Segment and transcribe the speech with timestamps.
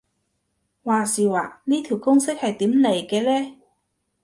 [0.03, 3.57] 話時話呢條公式係點嚟嘅呢